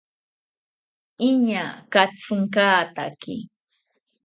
Iñaa 1.27 1.71
katsinkataki 1.93 3.35